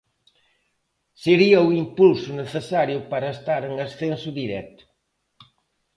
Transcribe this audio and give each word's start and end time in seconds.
Sería 1.23 1.59
o 1.67 1.69
impulso 1.83 2.29
necesario 2.43 2.97
para 3.11 3.33
estar 3.35 3.61
en 3.69 3.73
ascenso 3.87 4.29
directo. 4.41 4.83